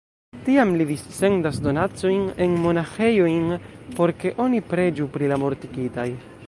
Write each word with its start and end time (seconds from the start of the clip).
Tiam 0.45 0.69
li 0.77 0.85
dissendas 0.91 1.59
donacojn 1.67 2.23
en 2.47 2.57
monaĥejojn, 2.65 3.55
por 3.99 4.17
ke 4.23 4.35
oni 4.49 4.65
preĝu 4.73 5.11
pri 5.19 5.33
la 5.35 5.41
mortigitaj. 5.47 6.11